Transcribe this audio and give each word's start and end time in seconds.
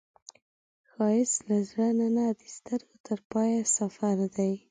ښایست 0.89 1.39
له 1.49 1.57
زړه 1.69 1.87
نه 2.17 2.25
د 2.39 2.41
سترګو 2.57 2.95
تر 3.07 3.19
پایه 3.31 3.59
سفر 3.77 4.17
دی 4.35 4.53